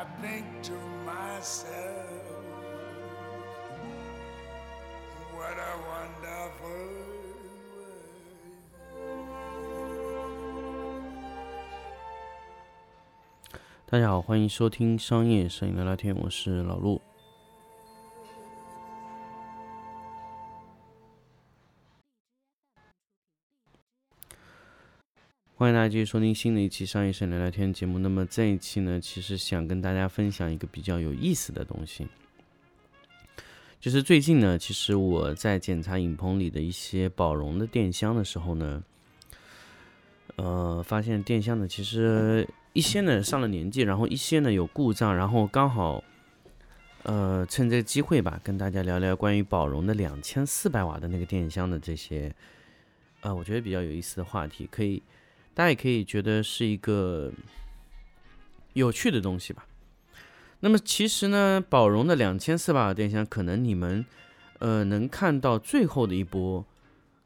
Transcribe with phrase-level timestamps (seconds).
[0.00, 0.72] I think to
[1.04, 2.32] myself,
[5.34, 6.88] what a wonderful
[7.76, 8.00] world.
[13.90, 17.02] 大家好，欢迎收听商业摄影聊聊天，我是老陆。
[25.60, 27.98] 欢迎大家继续收听新的一期商业摄影聊聊天节目。
[27.98, 32.08] 那么这一期呢，其实想跟大家分享一个比较有意思的东西，
[33.78, 38.82] 就是最近呢，其实我在检查影棚里的一些宝荣的电箱的时候呢，
[40.36, 46.02] 呃，发现电箱呢，其实一些呢上了年纪，然后一些呢有故障，然后刚好，
[47.02, 52.34] 呃，趁这个机会吧，跟大家聊聊关于宝荣的两千四百瓦的那个电箱的这些，
[53.20, 55.02] 呃，我觉得比较有意思的话题，可以，
[55.60, 57.30] 大家也可以觉得是一个
[58.72, 59.66] 有趣的东西吧。
[60.60, 64.06] 那么其实呢，宝荣的两千四百瓦电箱，可能你们，
[64.60, 66.64] 呃，能看到最后的一波，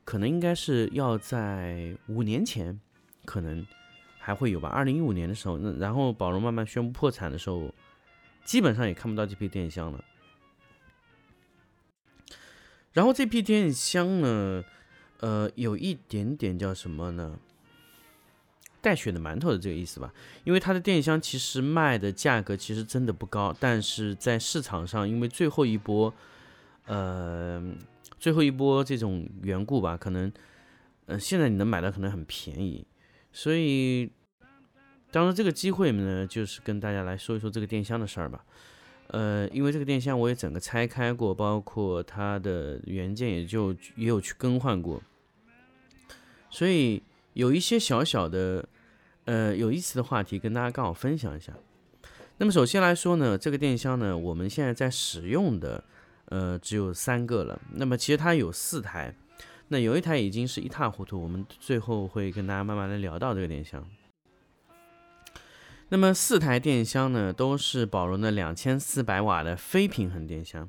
[0.05, 2.81] 可能应该是要在五年前，
[3.25, 3.65] 可能。
[4.19, 4.69] 还会有吧？
[4.71, 7.73] 二零一五年的时候，那然后宝荣慢慢宣布破产的时候，
[8.43, 10.05] 基本上也看不到这批电箱了。
[12.95, 14.65] 然后这批电箱呢，
[15.21, 17.39] 呃，有一点点叫什么呢？
[18.85, 20.13] 带血的馒头的这个意思吧。
[20.45, 26.13] 因为它的电箱其实卖的价格其实真的不高，但是在市场上，因为最后一波，
[26.85, 27.63] 呃，
[28.21, 30.31] 最后一波这种缘故吧，可能，
[31.07, 32.87] 呃，现在你能买到可能很便宜。
[33.33, 34.11] 所以，
[35.11, 38.45] 当时这个机会呢，就是跟大家来说一说这个电箱的事儿吧。
[39.09, 45.03] 呃，因为这个电箱我也整个拆开过，包括它的原件也就也有去更换过，
[46.49, 47.03] 所以
[47.35, 48.67] 有一些小小的
[49.25, 51.53] 呃有意思的话题跟大家刚好分享一下。
[52.39, 55.85] 那么首先来说呢，这个电箱呢，我们现在在使用的
[56.27, 57.61] 呃只有三个了。
[57.75, 59.15] 那么其实它有四台。
[59.69, 63.83] 那有一台已经是一塌糊涂，我们最后会跟大家慢慢来聊到这个电箱。
[65.89, 70.69] 那么四台电箱呢，都是宝龙的两千四百瓦的非平衡电箱。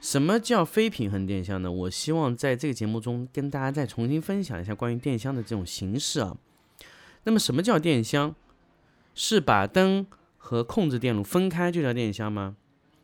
[0.00, 1.72] 什么叫非平衡电箱呢？
[1.72, 6.36] 我希望在这个节目中跟大家再重新分享一下关于电箱的这种形式啊。
[7.28, 8.34] 那么什么叫电箱？
[9.14, 10.06] 是把灯
[10.38, 12.56] 和控制电路分开就叫电箱吗？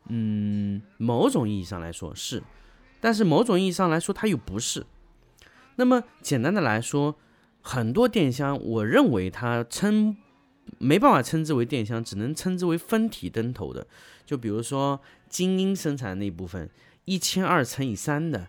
[0.09, 2.43] 嗯，某种意义上来说是，
[3.03, 4.87] 但是某种意义上来说它又不是。
[5.77, 7.17] 那么简单的来说，
[7.61, 10.17] 很多电箱，我认为它称
[10.79, 13.87] 没办法称之为电箱，只能称之为分体灯头的。
[14.25, 14.99] 就比如说
[15.29, 16.71] 精英生产的那部分
[17.05, 18.49] 一千二乘以三的，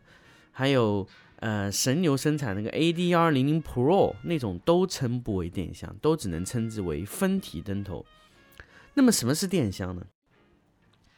[0.54, 1.06] 还有
[1.46, 8.04] 呃神牛生产那个 AD 二零零 Pro 那种都称不为电箱，都只能称之为分体灯头。
[8.96, 10.08] 那么什么是电箱呢？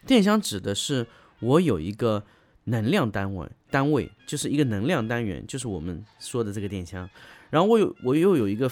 [0.06, 1.06] 电箱指的是
[1.40, 2.24] 我有一个。
[2.70, 7.08] 能量单位单位就是一个能量单元，就是我们说的这个电箱。
[7.48, 8.70] 然后我有我又有一个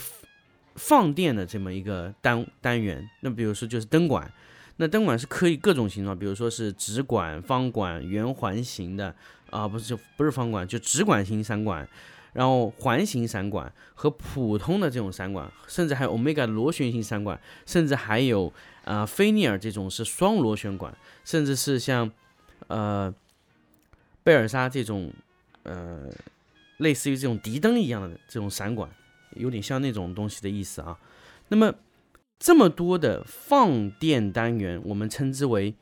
[0.75, 3.09] 放电的这么一个单单元。
[3.23, 4.31] 那比如说就是灯管，
[4.77, 9.15] 那灯管是可以各种形状，比如说是直管、方管、圆环形的
[9.51, 11.89] 啊，不是就不是方管，就直管型闪管，
[12.33, 18.53] 然后环形闪管和普通的这种闪管，甚至还有欧米伽螺旋形闪管，甚至还有
[18.85, 22.11] 啊菲涅尔这种是双螺旋管，甚至是像
[22.69, 23.15] 呃。
[24.27, 25.13] 贝尔莎这种，
[25.63, 26.11] 呃，
[26.79, 28.91] 类似于这种敌灯一样的这种闪管，
[29.37, 30.99] 有点像那种东西的意思啊。
[31.47, 31.73] 那么
[32.39, 35.75] 这么多的放电单元，我们称之为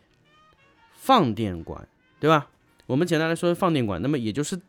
[0.92, 1.88] 放电管，
[2.18, 2.50] 对吧？
[2.86, 4.60] 我们简单来说，放电管，那么也就是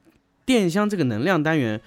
[0.46, 1.82] 电箱这个能量单元，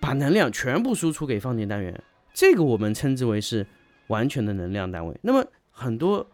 [0.00, 2.02] 把能量全部输出给放电单元，
[2.34, 3.66] 这个我们称之为是
[4.08, 5.18] 完全的能量单位。
[5.22, 6.30] 那么很多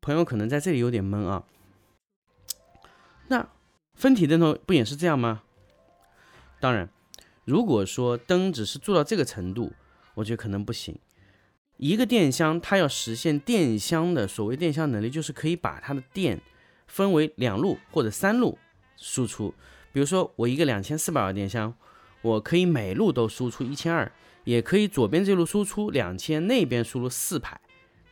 [0.00, 1.44] 朋友可能在这里有点懵啊，
[3.28, 3.48] 那。
[3.98, 5.42] 分体灯头不也是这样吗？
[6.60, 6.90] 当然，
[7.46, 9.72] 如果说灯只是做到这个程度，
[10.12, 10.98] 我觉得可能不行。
[11.78, 16.40] 一个电箱它要实现电箱的所谓电箱能力，就是可以把它的电
[16.86, 18.58] 分为两路或者三路
[18.96, 19.52] 输出。
[19.92, 21.74] 比如说我一个两千四百瓦电箱，
[22.22, 24.10] 我可以每路都输出一千二，
[24.44, 27.60] 也可以左边这路输出两千，那边输入四百，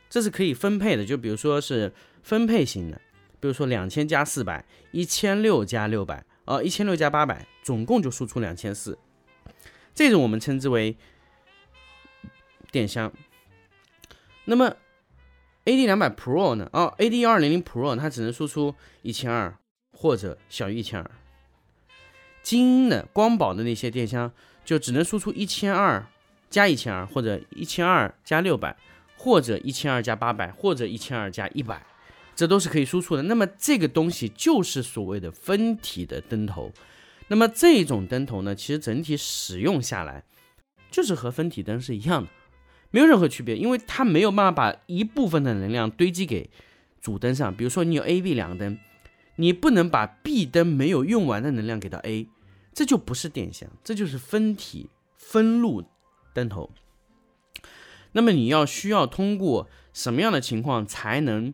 [0.09, 1.03] 这是可以分配的。
[1.03, 1.91] 就比如说是
[2.21, 3.01] 分配型的。
[3.39, 8.97] 比如说两千加四百，一千六加六百，呃，一千六加八百，总共就输出两千四。
[9.93, 10.95] 这种我们称之为
[12.71, 13.11] 电箱。
[14.45, 14.75] 那么
[15.65, 16.69] AD 两百 Pro 呢？
[16.71, 19.57] 哦，AD 幺二零零 Pro 它只能输出一千二
[19.91, 21.11] 或者小于一千二。
[22.43, 24.31] 精英的光宝的那些电箱
[24.63, 26.05] 就只能输出一千二
[26.49, 28.77] 加一千二或者一千二加六百
[29.17, 31.83] 或者一千二加八百，或者一千二加一百，
[32.35, 33.23] 这都是可以输出的。
[33.23, 36.71] 那么这个东西就是所谓的分体的灯头。
[37.27, 40.23] 那么这种灯头呢，其实整体使用下来，
[40.91, 42.29] 就是和分体灯是一样的，
[42.95, 46.49] 没有任何区别，因为它没有办法把一部分的能量堆积给
[47.01, 47.53] 主灯上。
[47.53, 48.79] 比如说你有 A、B 两个灯，
[49.35, 52.29] 你不能把 B 灯没有用完的能量给到 A，
[52.73, 55.83] 这就不是电箱，这就是分体分路
[56.33, 56.71] 灯头。
[58.13, 61.53] 那么你要需要通过什么样的情况才能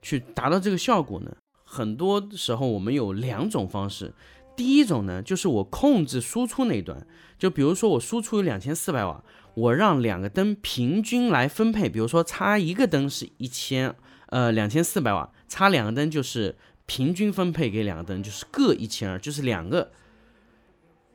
[0.00, 1.34] 去达到这个效果呢？
[1.64, 4.14] 很多时候我们有两种方式。
[4.56, 7.04] 第一种呢，就是我控制输出那段，
[7.36, 9.24] 就比如说我输出有两千四百瓦，
[9.58, 13.94] 我让两个灯平均来分配，比如说插一个灯是一千，
[14.26, 16.56] 呃两千四百瓦，插两个灯就是
[16.86, 19.90] 平均分配给两个灯，就是各一千二，就是两个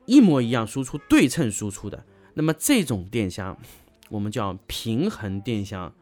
[0.04, 2.04] 一模一样输出对称输出的。
[2.34, 3.56] 那么这种电箱
[4.10, 5.94] 我们叫平衡电箱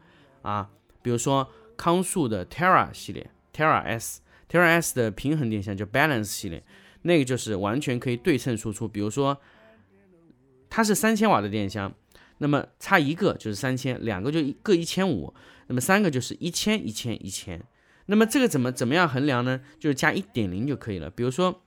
[0.42, 0.70] 啊，
[1.02, 6.64] 比如说康素的 Terra 系列，Terra S，Terra S 的平衡电箱叫 Balance 系列。
[7.02, 9.36] 那个就是完全可以对称输出，比如说
[10.70, 11.92] 它是三千瓦的电箱，
[12.42, 15.32] 那么差一个就是三千，两个就各一千五，
[15.68, 17.64] 那么三个就是一千一千一千，
[18.06, 19.60] 那么这个怎么怎么样衡量呢？
[19.78, 21.08] 就是加一点零就可以了。
[21.08, 21.62] 比如说，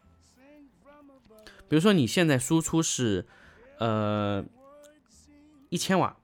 [1.70, 3.26] 比如说你现在输出是
[3.80, 4.44] 呃
[5.70, 6.18] 一千瓦，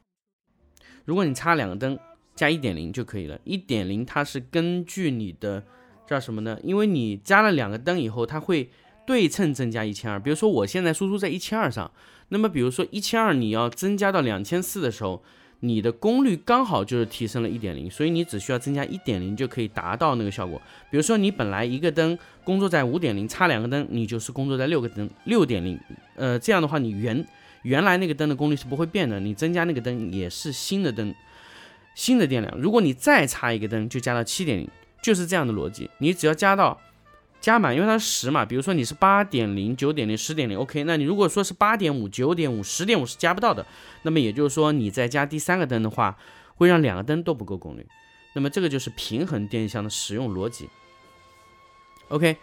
[1.05, 1.97] 如果你插两个灯，
[2.35, 3.39] 加一点零就可以了。
[3.45, 5.63] 一点零它是根据你的
[6.05, 6.59] 叫什么呢？
[6.61, 8.69] 因为你加了两个灯以后，它会。
[9.03, 11.91] 对称增加一千二，比如说我现在输出在一千二上，
[12.33, 15.21] 那么比如说一千二你要增加到两千四的时候，
[15.59, 20.59] 你的功率刚好就是提升了一点零，所以你只需要增加一点零就可以达到那个效果。
[20.89, 25.77] 比如说你本来一个灯工作在五点零，插两个灯，你就是工作在六个灯六点零，
[26.15, 27.27] 呃，这样的话你原
[27.63, 31.13] 原来那个灯的功率是不会变的，你增加那个灯也是新的灯，
[31.93, 32.57] 新的电量。
[32.57, 34.69] 如果你再插一个灯，就加到七点零，
[35.03, 36.79] 就是这样的逻辑，你只要加到。
[37.41, 38.45] 加满，因为它是十嘛。
[38.45, 40.83] 比如说你是八点零、九点零、十点零，OK。
[40.83, 43.65] 那你如果说是八点五、九点五、十点五是加不到的。
[44.03, 46.15] 那么也就是说，你再加第三个灯的话，
[46.55, 47.85] 会让两个灯都不够功率。
[48.33, 50.69] 那么这个就是平衡电箱的使用逻辑。
[52.09, 52.37] OK，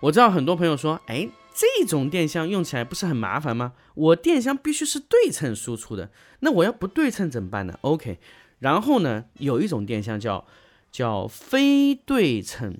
[0.00, 3.72] 我知道很多朋友说，哎，这种电箱用起来不是很麻烦吗？
[3.94, 6.10] 我电箱必须是对称输出的，
[6.40, 8.18] 那我要不对称怎么办呢？OK，
[8.58, 10.46] 然后呢，有一种电箱叫
[10.90, 12.76] 叫非对称。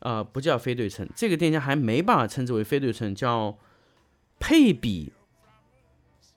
[0.00, 3.58] 啊，不叫非对称，这个电箱还没办法称之为非对称，叫
[4.38, 5.12] 配比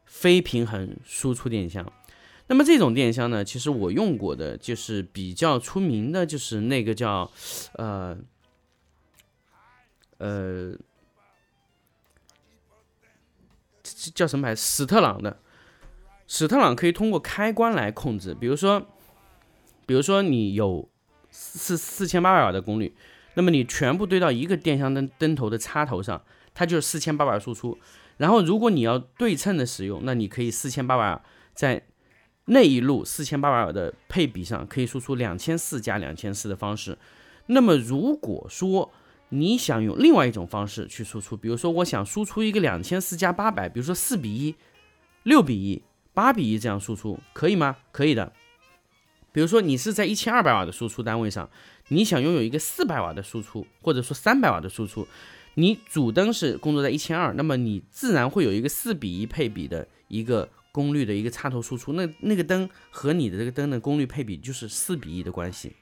[0.06, 1.86] 非平衡输出电箱。
[2.48, 7.32] 那么这种电箱呢，其实我用过的就是比较出名的，就是那个叫
[7.74, 8.18] 呃
[10.18, 10.76] 呃
[14.14, 14.56] 叫什么牌？
[14.56, 15.40] 史特朗的。
[16.28, 18.88] 史特朗可以通过开关来控制，比如说，
[19.86, 20.90] 比如说你有
[21.30, 22.96] 四四千八百瓦的功率。
[23.34, 26.22] 那么你全部堆到一个电箱灯灯头的插头上，
[26.54, 27.78] 它就是四千八百瓦输出。
[28.18, 31.22] 然后如果你要对称的使用，那你可以四千八百瓦
[31.54, 31.82] 在
[32.46, 36.98] 那一路四千八百瓦的配比上可以输出两千四加两千四的方式。
[37.48, 38.92] 那么如果说
[39.30, 44.56] 你想用另外一种方式去输出，比如说我想输出一个两千四加八百，比如说四比一、
[45.24, 45.82] 六比一、
[46.14, 47.78] 八比一这样输出，可以吗？
[47.94, 48.34] 可以的。
[49.32, 51.50] 比如说你是在一千二百瓦的输出单位上。
[51.92, 55.06] 你想拥有一个四百瓦的输出，或者说三百瓦的输出，
[55.56, 65.74] 你主灯是工作在一千二，那么你自然会有一个四比一配比的一个功率的一个插头输出，那那个灯和你的这个灯的功率配比就是四比一的关系。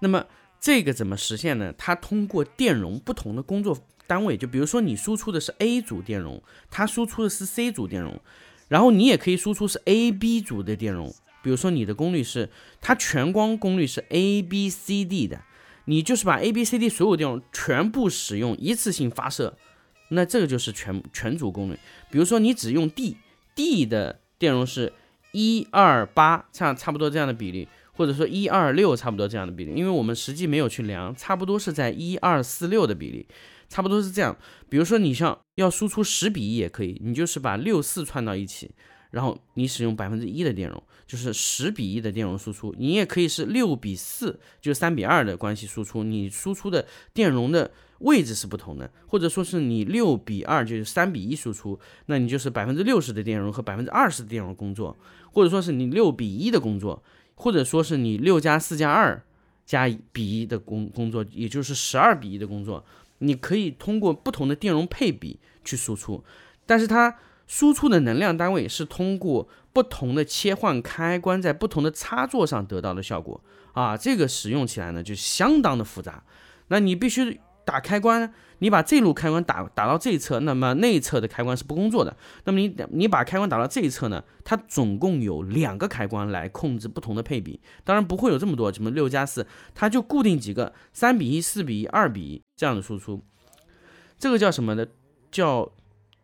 [0.00, 0.26] 那么
[0.60, 1.72] 这个怎么实现呢？
[1.78, 8.20] 它通过电容不同的工作单位，就比如说你输出的是 A 组电容，它输出的是 C 组电容，
[8.68, 11.14] 然后你也可以输出是 A、B 组的电容。
[11.46, 12.50] 比如说你的功率是，
[12.80, 15.42] 它全光功率是 A B C D 的，
[15.84, 19.56] 你就是把 A B C D 所有电容全部使用一次性发射，
[20.08, 21.78] 那这个就是全全组功率。
[22.10, 24.92] 比如说你只用 D，D 的电容是
[25.30, 33.24] 一二八，差差不多这样的比例，或者说一二六差不多这样的比例，因为我们实际没有去量，差不多是在一二四六的比例，
[33.68, 34.36] 差不多是这样。
[34.68, 38.72] 比如说你像要输出十比一也可以，你就是把六四串到一起。
[39.12, 42.74] 然后你使用百分之一的电容，就是十比一的电容输出。
[42.78, 46.02] 你也可以是六比四，就是三比二的关系输出。
[46.02, 47.70] 你输出的电容的
[48.00, 54.96] 位置是不同的，或者说是你六比二就是三比一输出，那你就是百分之六十的电容和百分之二十的电容工作，
[55.32, 57.02] 或者说是你六比一的工作，
[57.34, 59.22] 或者说是你六加四加二
[59.64, 62.84] 加比一的工工作，也就是十二比一的工作。
[63.18, 66.24] 你可以通过不同的电容配比去输出，
[66.66, 67.16] 但是它。
[67.48, 73.38] 输出的能量单位是通过不同的切换开关在不同的插座上得到的效果
[73.74, 76.24] 啊，这个使用起来呢就相当的复杂。
[76.68, 82.16] 那你必须打开关，你把这路开关打打到这一侧，那么那一侧的开关是不工作的。
[82.44, 93.22] 那么你你把开关打到这一侧呢，它总共有两个开关来控制不同的配比，当然不会有这么多，什么六加四，它就固定几个，三比一、四比一、二比一这样的输出，
[94.18, 94.86] 这个叫什么呢？
[95.30, 95.70] 叫。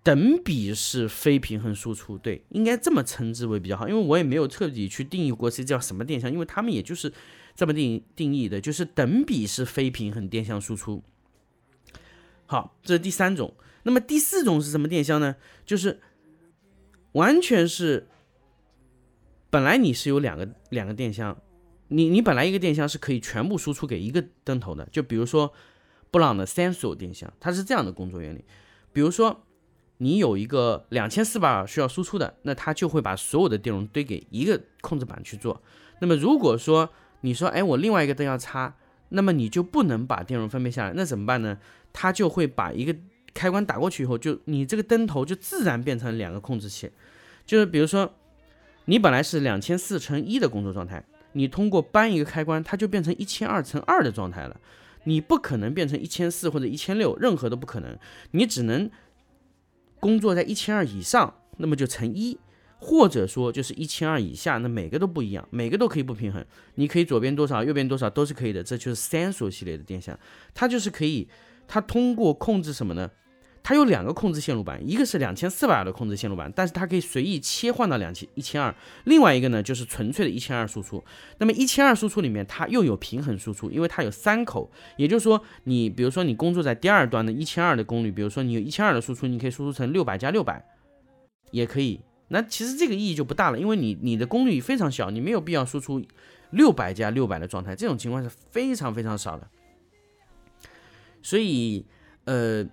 [0.04, 7.12] 等比式非平衡输出，对，应该这么称之为比较好，因为我也没有彻底去定义过这叫什么电箱，因为他们也就是
[7.54, 11.04] 这么定定义的，就是等比式非平衡电箱输出。
[12.47, 13.54] 好，这是第三种。
[13.85, 15.37] 那么第四种是什么电箱呢？
[15.64, 16.00] 就是
[17.12, 18.09] 完全是
[19.50, 21.40] 本来你是有两个两个电箱，
[21.87, 25.52] 你你本来一个电箱是可以全部输出给一个灯头的，就比如说
[26.11, 28.44] 布朗的 Senso 电箱，它是这样的工作原理，
[28.92, 29.47] 比如说。
[30.02, 35.62] 你有一个两千四百瓦需要输出的，那它就会把所有的电容堆给一个控制板去做。
[36.00, 36.90] 那么如果说
[37.21, 38.75] 你说，哎，我另外一个灯要插，
[39.11, 41.56] 那么你就不能把电容分配下来，那怎么办呢？
[41.92, 42.97] 它就会把一个
[43.32, 46.90] 开关打过去以后，就你这个灯头就自然变成两个控制器。
[47.47, 48.12] 就是比如说，
[48.87, 51.04] 你本来是两千四乘一的工作状态，
[51.35, 54.61] 你通过搬一个开关，它就变成一千二乘二的状态了。
[55.04, 57.97] 你不可能变成一千四或者一千六，任何都不可能，
[58.32, 58.90] 你只能。
[60.02, 62.37] 工作在一千二以上，那么就乘一，
[62.80, 66.44] 或者说就是一千二以下，那每个都不一样，每个都可以不平衡。
[66.75, 70.18] 你可以左边多少，右边多少都是可以的，这就是三所系列的电箱，
[70.52, 71.28] 它就是可以，
[71.68, 73.09] 它通过控制什么呢？
[73.64, 78.75] 它有两个控制线路板，一个是两千四百瓦的控制线路板，但是它可以随意切换到两千一千二。
[79.04, 81.02] 另外一个呢，就是纯粹的一千二输出。
[81.38, 90.64] 那么一千二输出里面，它又有平衡输出，因为它有三口，也就是说，你比如说你工作在第二端的一千二的功率，比如说你有一千二的输出，你可以输出成六百加六百，
[91.52, 92.00] 也可以。
[92.28, 96.02] 那其实这个意义就不大了，因为你你的功率非常小，你没有必要输出
[96.50, 99.49] 六百加六百的状态，这种情况是非常非常少的。
[101.23, 101.87] 所以，
[102.25, 102.66] 呃。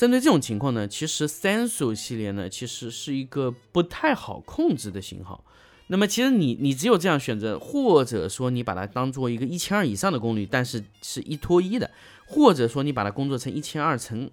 [0.00, 5.44] 针对这种情况呢，其实 Senso 系列呢，其实是一个不太好控制的型号。
[5.88, 11.90] 那么其实你你只有这样选择，或者说你把它当做一个一千二以上的功率，但是是一拖一的，
[12.24, 14.30] 或者说你把它工作成一千二乘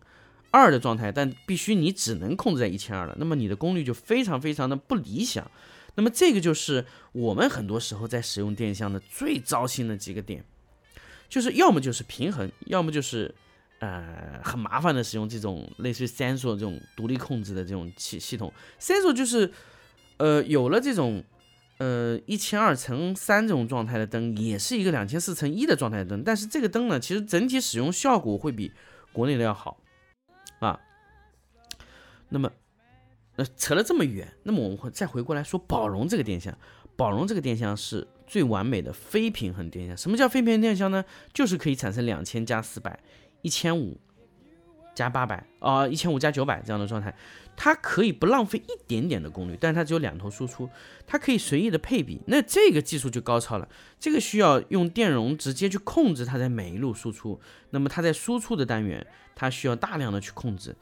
[0.51, 5.51] 二的状态，但必须你只能控制在一千二了，那么你的功率就非常非常的不理想。
[5.95, 10.45] 那么这个就是我们很多时候在使用电箱的最糟心的几个点，
[11.27, 13.35] 就是要么就是平衡，要么就是。
[13.79, 19.51] 呃，很麻烦的使用这种类似于 Sensor 这种独立控制的这种系系统，Sensor 就是，
[20.17, 21.23] 呃，有了这种，
[21.77, 28.71] 呃，一千二乘三这种状态的灯，也是一个两千四乘一的状态灯，但是这个灯呢，其实整体使用效果会比
[29.13, 29.77] 国内的要好，
[30.57, 30.79] 啊，
[32.29, 32.51] 那么，
[33.35, 36.57] 那扯了这么远，那么我们会再回过来说宝龙这个电箱，
[36.95, 39.95] 宝龙这个电箱是最完美的非平衡电箱。
[39.95, 41.05] 什么叫非平衡电箱呢？
[41.31, 42.99] 就是可以产生两千加四百。
[43.47, 43.97] 一千五
[44.93, 47.15] 加八百啊，一千五加九百这样的状态，
[47.55, 50.69] 它可以不浪费一点点的功率，但是它只有两头输出，
[51.05, 53.69] 它可以随意的配比，那这个技术就高超了。
[53.97, 57.39] 这个需要用电容直接去控制它在每一路输出，
[57.69, 60.75] 那么它在输出的单元，它需要大量的去控制，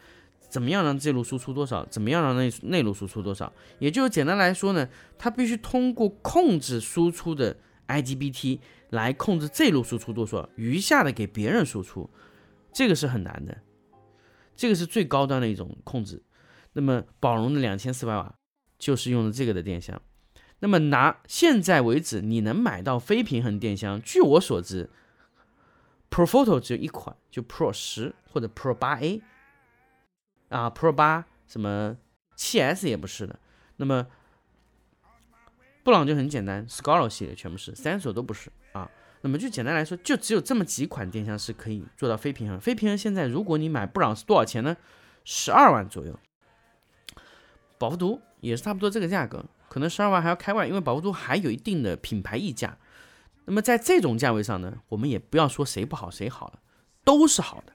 [0.50, 7.56] 怎么样让这路输出多少，怎么样让内内路输出多少，也就是简单来说呢，它必须通过控制输出的
[7.88, 12.10] IGBT 来控制这路输出多少，余下的给别人输出。
[12.76, 13.62] 这个是很难的，
[14.54, 16.22] 这个是最高端的一种控制。
[16.74, 18.36] 那么宝龙的两千四百瓦
[18.78, 20.02] 就是用的这个的电箱。
[20.60, 24.90] 那么拿现在为止你能买到非平衡电箱，据我所知
[26.10, 29.22] ，Profoto 只有一款，就 Pro 十或者 Pro 八 A
[30.50, 31.96] 啊，Pro 八什么
[32.36, 33.40] 七 S 也不是的。
[33.78, 34.08] 那么
[35.86, 38.52] 布朗就很简单，Scholar 系列全部是，三所都不是。
[39.26, 42.60] 那么就简单来说，就只有这么几款电箱是可以做到非平衡。
[42.60, 44.78] 非平衡现在，如果你买布朗是多少钱呢？
[45.24, 46.20] 十二万左右。
[47.80, 52.78] 宝福图也是差不多这个价格，可能十二万还要开外，因为宝福图还有一定的品牌溢价。
[53.46, 56.60] 那么在这种价位上呢，我们也不要说谁不好谁好了，
[57.04, 57.74] 都是好的，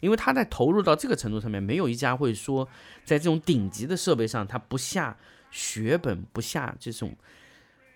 [0.00, 2.68] 因为它在投入到这个程度上面，没有一家会说
[3.06, 5.16] 在这种顶级的设备上，它不下
[5.50, 7.16] 血本，不下这种。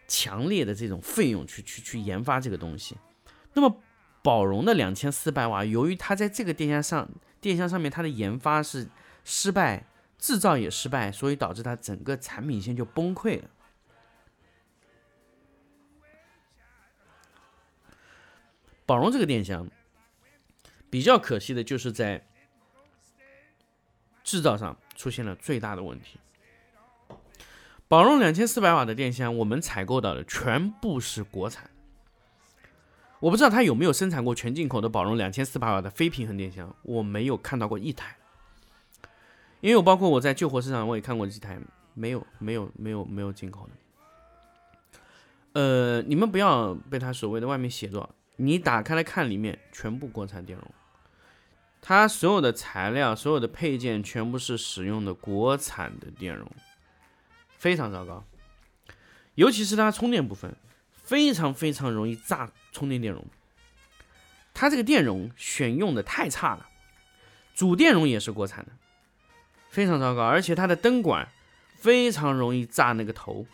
[0.07, 2.97] 强烈的这种费用去去去研发这个东西，
[3.55, 3.83] 那么
[4.23, 7.09] 宝荣的两千四百瓦，由于它在这个电箱上
[7.41, 8.89] 电箱上面它的研发是
[9.25, 9.87] 失败，
[10.19, 13.51] 制造也失败，所以导致它整个产品线就崩溃了。
[18.85, 19.69] 宝荣这个电箱
[20.89, 22.25] 比较可惜的就是在
[24.23, 26.21] 制造上出现了最大的问题。
[27.88, 31.71] 宝荣两千四百瓦的电箱，我们采购到的全部是国产。
[33.21, 38.16] 我不知道他有没有生产过全进口的宝荣两千四百瓦的非平衡电箱，我没有看到过一台。
[39.61, 41.61] 因为我包括我在旧货市场我也看过几台，
[41.95, 45.00] 没有没有没有没有进口的。
[45.52, 50.69] 呃，你们不要被他所谓的外面写作，你打开来看里面全部国产电容，
[51.81, 56.47] 它所有的材料、所有的配件全部是使用的国产的电容，
[57.59, 58.25] 非常糟糕。
[59.35, 60.57] 尤其是它充电部分，
[61.05, 63.25] 非常非常容易炸充电电容。
[64.55, 66.69] 它这个电容选用的太差了，
[67.55, 68.73] 主电容也是国产的，
[69.69, 70.23] 非常糟糕。
[70.23, 71.29] 而且它的灯管
[71.75, 73.47] 非常容易炸那个头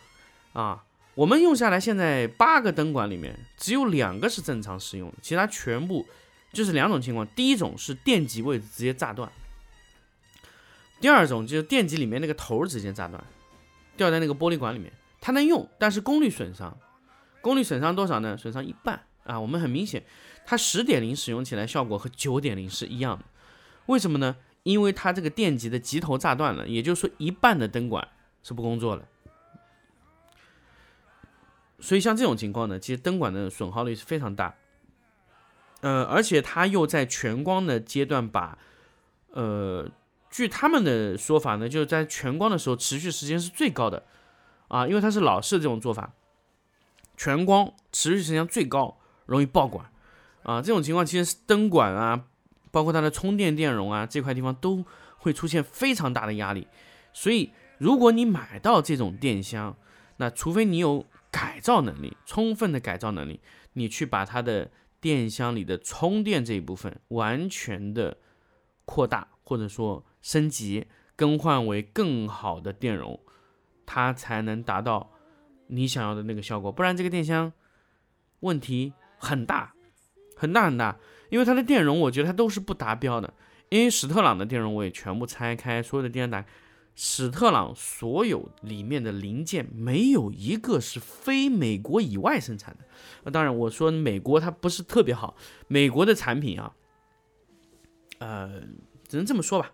[0.53, 0.85] 啊。
[1.15, 6.07] 我们用下来，现在八个灯管里面只有两个是正常使用，其他全部
[6.51, 7.27] 就是两种情况。
[7.35, 9.31] 第一种是电极位置直接炸断，
[10.99, 13.23] 第二种就是电极里面那个头直接炸断，
[13.95, 14.91] 掉在那个玻璃管里面。
[15.19, 16.77] 它能用，但是功率损伤，
[17.41, 18.35] 功率损伤多少呢？
[18.35, 19.39] 损伤一半啊！
[19.39, 20.03] 我们很明显，
[20.45, 23.23] 它十点零使用起来效果和九点零是一样的。
[23.85, 24.35] 为什么呢？
[24.63, 28.07] 因为它这个电极的极头炸断了，也就是说一半的灯管
[28.41, 29.05] 是不工作了。
[31.79, 34.55] 所以像这种情况呢，其实灯管的损耗率是非常大，
[35.81, 38.57] 呃，而且它又在全光的阶段把，
[39.31, 39.89] 呃，
[40.33, 44.03] 据他们的说法呢，就是在全光的时候持续时间是最高的，
[44.67, 46.13] 啊，因为它是老式这种做法，
[47.15, 48.97] 全光持续时间最高，
[49.27, 49.91] 容易爆管，
[50.41, 52.25] 啊，这种情况其实灯管啊，
[52.71, 54.83] 包括它的充电电容啊这块地方都
[55.19, 56.67] 会出现非常大的压力，
[57.13, 59.77] 所以如果你买到这种电箱，
[60.17, 61.05] 那除非你有。
[61.33, 63.39] 改造能力充分的改造能力，
[63.73, 64.69] 你去把它的
[65.01, 68.19] 电箱里的充电这一部分完全的
[68.85, 73.19] 扩大，或者说升级更换为更好的电容，
[73.85, 75.11] 它才能达到
[75.67, 76.71] 你想要的那个效果。
[76.71, 77.53] 不然这个电箱
[78.39, 79.75] 问题很大
[80.35, 80.97] 很大很大，
[81.29, 83.31] 因为它的电容我觉得它都是不达标的。
[83.69, 86.43] 因为史特朗的电容我也全部拆开，所有的电打。
[86.95, 92.85] 史特朗所有里面的零件没有一个是非美国以外生产的。
[93.23, 95.35] 那当然，我说美国它不是特别好，
[95.67, 96.75] 美国的产品啊，
[98.19, 98.61] 呃，
[99.07, 99.71] 只能这么说吧。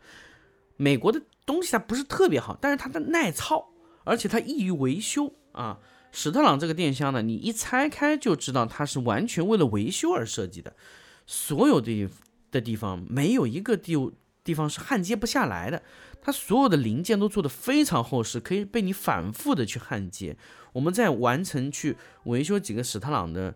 [0.82, 3.68] 美国的东西它不是特别好，但是它的耐操，
[4.06, 5.78] 而且它易于维修啊。
[6.14, 10.74] 史特朗这个电箱呢，你一拆开就知道它是完全为了维修而设计的，
[11.28, 12.08] 所有的
[12.50, 13.94] 的地方没有一个地
[14.42, 15.84] 地方是焊接不下来的。
[16.22, 20.38] 它所有的零件都做得非常厚实，可以被你反复的去焊接。
[20.74, 23.54] 我们在完成去维修几个史特朗的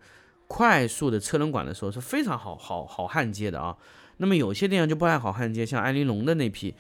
[0.47, 3.77] 快速的车轮管的时候是非常好好好焊接的啊。
[4.17, 6.75] 那么有些电箱就不太好焊接，像艾琳龙的那批，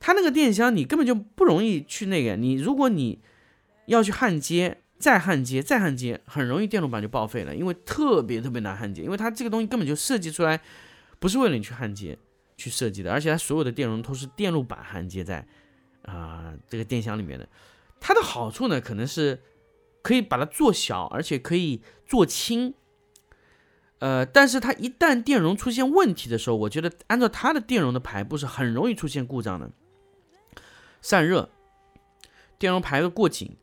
[0.00, 2.36] 它那个电箱你根本就不容易去那个。
[2.36, 3.20] 你如果你
[3.86, 10.60] 要去焊接，再焊接，再焊接，很容易电路板就报废了，因为特别特别难焊接，因为它这个东西根本就设计出来
[11.18, 12.18] 不是为了你去焊接。
[12.60, 15.46] 去设计的，而且它所有的电容都是电路板焊接在
[16.02, 17.48] 啊这个电箱里面的。
[18.00, 19.40] 它的好处呢，可能是
[20.02, 22.74] 可以把它做小，而且可以做轻。
[24.00, 29.70] 呃，但是它一旦电容出现问题的时候，我觉得按照它的电容的排布是很容易出现故障的，
[31.00, 31.48] 散热，
[32.58, 33.56] 电容排的过紧，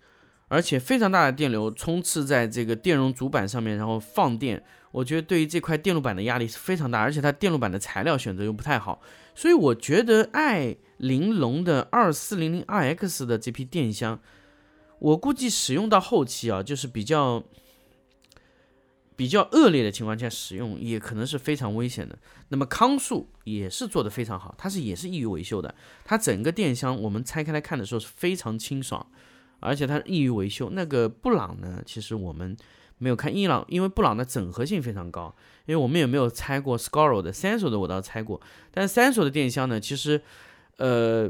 [0.48, 4.64] 而且非常大的电流冲刺在这个电容主板上面，然后放电。
[4.92, 9.02] 我觉得对于这块电路板的压力是非常大，而且它电路板的材料选择又不太好，
[9.34, 14.18] 所以我觉得爱玲珑的二四零零二 X 的这批电箱，
[15.00, 17.44] 我估计使用到后期啊，就是比较
[19.16, 22.18] 比较恶劣的情况下使用，也可能是非常危险的。
[22.50, 25.74] 那么康素也是做的非常好，它是也是易于维修的，
[26.04, 29.06] 它整个电箱我们拆开来看的时候是非常清爽，
[29.60, 30.70] 而且它易于维修。
[30.72, 32.56] 那个布朗呢，其实我们。
[32.98, 35.36] 没有看伊朗，因为布朗的整合性非常高。
[35.66, 38.40] 因为我们也没有拆过 Scoro 的，三手的我倒拆过。
[38.72, 40.22] 但是三手的电箱呢，其实，
[40.78, 41.30] 呃，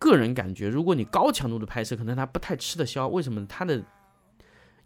[0.00, 3.06] 个人感觉，如果你高强度的拍摄，可能它不太吃得消。
[3.06, 3.46] 为什么？
[3.46, 3.80] 它的，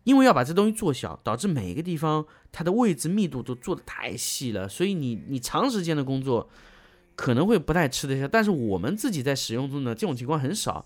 [0.05, 6.49] 因为要把这东西做小，导致每一个地方它的位置密度都做的太细了，所以你你长时间的工作
[7.17, 8.29] 可能会不太吃得消。
[8.29, 10.85] 但是我们自己在使用中呢，这种情况很少。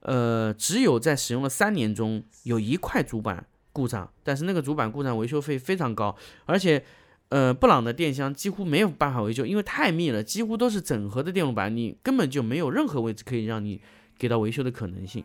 [0.00, 3.46] 呃，只有在使用了三年中，有一块主板。
[3.76, 6.84] 故障，但是那个主板故障维修费非常高，而且，
[7.30, 13.80] 呃，布朗的电箱几乎没有办法维修，因为太密了，几乎都是整合的电路板，你根本就没有任何位置可以让你
[14.16, 15.24] 给到维修的可能性，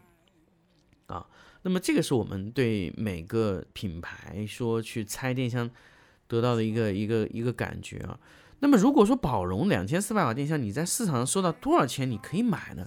[1.10, 1.26] 啊，
[1.64, 5.70] 那么这个是我们对每个品牌说去拆电箱
[6.28, 8.18] 得到的一个一个一个感觉啊。
[8.62, 12.86] 那么如果说宝荣两千四百瓦电箱你在市场上收到多少钱你可以买呢？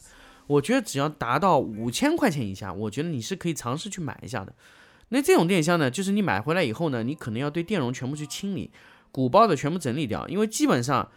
[0.48, 4.52] 我觉得只要达到五千块钱以下，我觉得你是可以尝试去买一下的。
[5.08, 8.70] 那这种电箱呢，就是你买回来以后呢，你可能要对电容全部去清理，
[9.10, 11.08] 鼓包的全部整理掉，因为基本上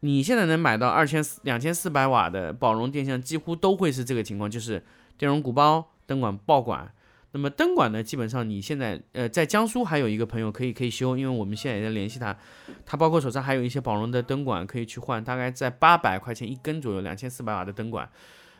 [0.00, 4.82] 你现在能买到二千四、两千四百瓦的宝荣电箱，几乎都会是这个情况，就是
[5.18, 6.92] 电容鼓包、灯管爆管。
[7.30, 12.36] 那么灯管呢，基本上你现在呃在江苏还有一个朋友可以可以修，因为我们现在也在联系他，
[12.84, 18.10] 他包括手上还有一些宝龙的灯管可以去换，大概在八百块钱一根左右，两千四百瓦的灯管，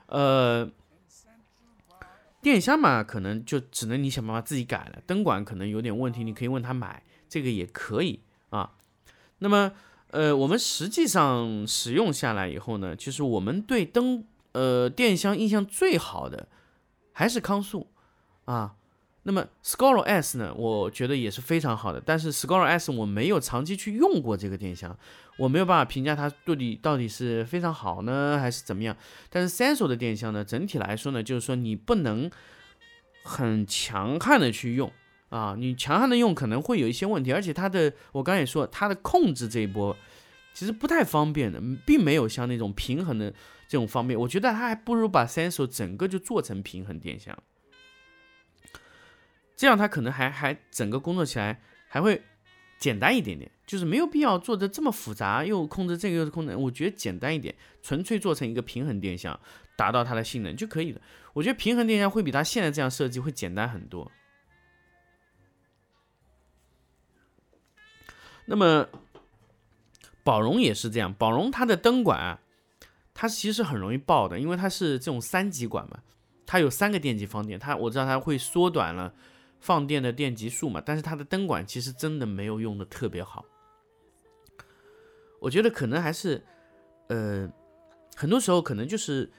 [0.07, 0.71] 呃。
[2.43, 5.03] 电箱嘛，可能就只能你想办法自己改了。
[5.07, 8.71] 灯管可能有点问题，你可以问他买，这个也可以啊。
[9.41, 9.73] 那么，
[10.11, 16.49] 呃，我们实际上使用下来以后呢，其实我们对灯呃电箱印象最好的
[17.21, 17.87] 还是康素
[18.47, 18.75] 啊。
[19.25, 24.99] 那么 Scholar S 呢，我觉得也是非常好的，但是 Scholar S 我没有长期去用过这个电箱，
[25.37, 28.97] 我没有办法评价它到底到底是非常好呢，还是怎么样。
[29.29, 32.31] 但是 Sensor 的电箱呢，整体来说呢，就是说你不能
[33.23, 34.91] 很强悍的去用
[35.29, 39.95] 啊，你强悍的用可能会有一些问题，而且它的我刚才也说，它的控制这一波
[40.55, 43.35] 其实不太方便的，并没有像那种平衡的
[43.71, 47.41] 这种方面，我觉得它还不如把 Senso 整个就做成平衡电箱。
[49.55, 52.21] 这样它可能还还整个工作起来还会
[52.81, 59.39] 简单一点点，就是没有必要做的这么复杂，又控制这个又是控制，我觉得简单一点，纯粹做成一个平衡电箱，
[59.77, 61.01] 达到它的性能就可以了。
[61.33, 64.11] 我觉得平衡电箱会比它现在这样设计会简单很多。
[68.47, 68.89] 那么
[70.25, 72.41] 宝龙也是这样，宝龙它的灯管，
[73.21, 76.01] 它其实很容易爆的，因为它是这种三极管嘛，
[76.47, 79.13] 它有三个电极放电，它我知道它会缩短了。
[79.61, 83.45] 放电的电极数嘛，但是它的灯管其实真的没有用的特别好。
[85.39, 86.43] 我觉得可能还是，
[87.09, 87.47] 呃，
[88.17, 89.31] 很多时候可能就是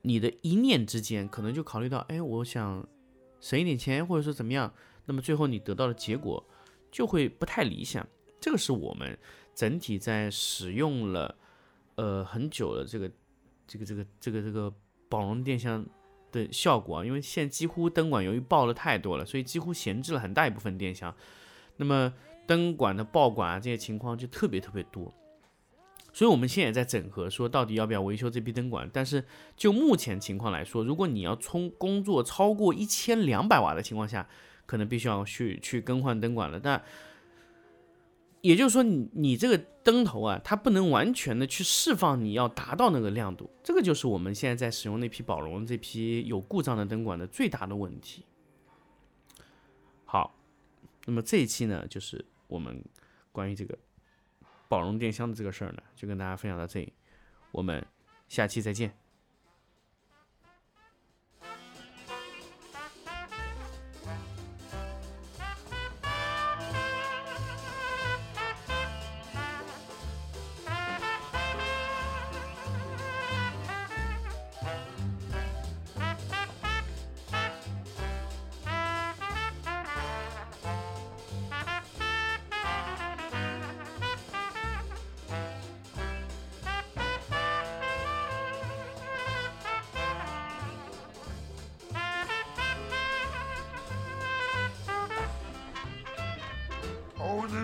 [0.00, 2.88] 你的一念之间，可能就考虑到，哎，我想
[3.38, 4.72] 省一点钱，或者说怎么样，
[5.04, 6.42] 那么最后你得到的结果
[6.90, 8.08] 就会不太理想。
[8.40, 9.18] 这个是我们
[9.54, 11.36] 整体在使用了
[11.96, 13.10] 呃很久的这个
[13.66, 14.72] 这个这个这个这个
[15.08, 15.84] 宝龙电箱。
[16.32, 21.14] 的效果啊，因为现在几乎灯管由于爆了太多了，所以几乎闲置了很大一部分电箱，
[21.76, 22.12] 那么
[22.46, 25.14] 灯管的爆管啊这些情况就特别特别多，
[26.12, 28.90] 所以我们现在也在整合，说到底要不要维修这批灯管？
[28.92, 29.24] 但是
[29.56, 34.28] 就目前情况来说，如果你要充工作超过一千两百瓦的情况下，
[34.66, 36.58] 可能必须要去去更换灯管了。
[36.58, 36.82] 但
[38.46, 48.24] 也就是说，你你这个灯头啊，它不能完全的去释放你要达到那个亮度，这个就是我们现在在使用那批宝龙这批有故障的灯管的最大的问题。
[50.04, 50.34] 好，
[51.06, 52.84] 那么这一期呢，就是我们
[53.32, 53.76] 关于这个
[54.68, 56.92] 宝龙电箱的这个事儿呢，就跟大家分享到这里，
[57.50, 57.84] 我们
[58.28, 58.96] 下期再见。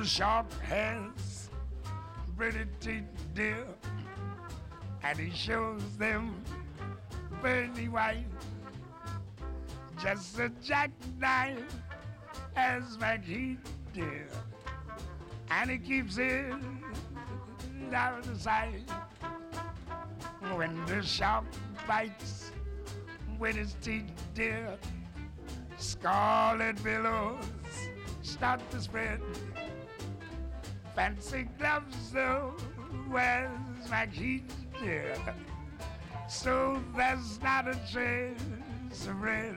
[0.02, 1.48] The sharp hands,
[2.36, 3.64] pretty teeth, dear,
[5.04, 6.34] and he shows them
[7.40, 8.26] pretty white.
[10.02, 11.62] Just a jackknife
[12.56, 13.58] as McHeath
[13.94, 14.26] did,
[15.52, 16.52] and he keeps it
[17.94, 18.82] out of sight.
[20.56, 21.44] When the shark
[21.86, 22.50] bites
[23.38, 24.76] with his teeth, dear,
[25.78, 27.44] scarlet billows
[28.22, 29.21] start to spread.
[30.94, 32.54] Fancy gloves, though,
[33.08, 33.50] where's
[33.90, 35.14] my heat, dear?
[36.28, 39.56] So there's not a chance of red.